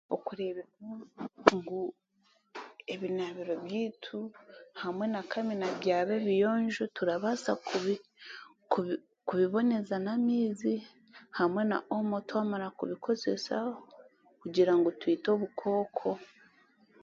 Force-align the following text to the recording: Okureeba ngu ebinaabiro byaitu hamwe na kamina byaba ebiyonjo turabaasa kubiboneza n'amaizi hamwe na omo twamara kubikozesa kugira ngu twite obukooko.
Okureeba 0.15 0.63
ngu 1.57 1.81
ebinaabiro 2.93 3.53
byaitu 3.65 4.17
hamwe 4.81 5.05
na 5.13 5.21
kamina 5.31 5.67
byaba 5.79 6.11
ebiyonjo 6.19 6.83
turabaasa 6.95 7.51
kubiboneza 9.27 9.95
n'amaizi 10.03 10.75
hamwe 11.37 11.61
na 11.71 11.77
omo 11.97 12.17
twamara 12.27 12.67
kubikozesa 12.77 13.55
kugira 14.39 14.71
ngu 14.77 14.89
twite 14.99 15.27
obukooko. 15.35 16.09